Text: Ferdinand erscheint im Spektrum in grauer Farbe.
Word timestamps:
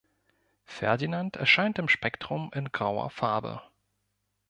Ferdinand 0.65 1.35
erscheint 1.35 1.77
im 1.77 1.87
Spektrum 1.87 2.49
in 2.55 2.71
grauer 2.71 3.11
Farbe. 3.11 3.61